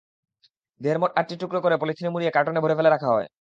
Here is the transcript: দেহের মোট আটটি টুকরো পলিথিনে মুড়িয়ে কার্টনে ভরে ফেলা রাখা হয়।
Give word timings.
দেহের 0.81 0.99
মোট 1.01 1.11
আটটি 1.19 1.35
টুকরো 1.41 1.59
পলিথিনে 1.81 2.09
মুড়িয়ে 2.13 2.31
কার্টনে 2.31 2.59
ভরে 2.63 2.75
ফেলা 2.77 2.91
রাখা 2.91 3.09
হয়। 3.15 3.27